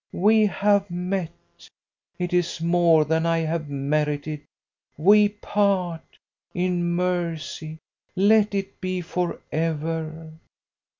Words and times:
We 0.13 0.47
have 0.47 0.89
met. 0.89 1.29
It 2.17 2.33
is 2.33 2.59
more 2.59 3.05
than 3.05 3.23
I 3.27 3.37
have 3.41 3.69
merited. 3.69 4.41
We 4.97 5.29
part. 5.29 6.17
In 6.55 6.93
mercy 6.95 7.77
let 8.15 8.55
it 8.55 8.81
be 8.81 9.01
for 9.01 9.39
ever. 9.51 10.33